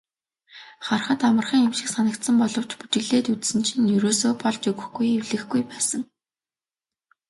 Hарахад 0.85 1.21
амархан 1.29 1.65
юм 1.67 1.73
шиг 1.79 1.89
санагдсан 1.93 2.35
боловч 2.41 2.69
бүжиглээд 2.79 3.27
үзсэн 3.33 3.59
чинь 3.67 3.91
ерөөсөө 3.97 4.31
болж 4.43 4.63
өгөхгүй 4.71 5.07
эвлэхгүй 5.19 5.61
байсан. 5.71 6.01